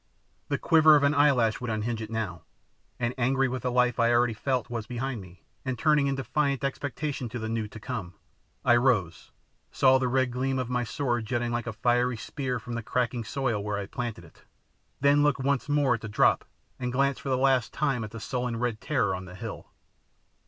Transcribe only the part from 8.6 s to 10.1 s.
I rose, saw the